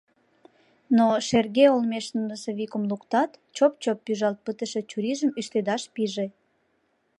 [0.97, 6.25] Но, шерге олмеш носовикым луктат, чоп-чоп пӱжалт пытыше чурийжым ӱштедаш пиже.